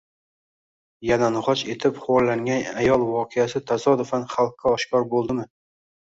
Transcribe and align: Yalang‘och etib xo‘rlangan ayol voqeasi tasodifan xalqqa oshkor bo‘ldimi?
Yalang‘och 1.09 1.61
etib 1.73 1.99
xo‘rlangan 2.05 2.65
ayol 2.85 3.05
voqeasi 3.11 3.63
tasodifan 3.69 4.27
xalqqa 4.35 4.75
oshkor 4.81 5.07
bo‘ldimi? 5.15 5.47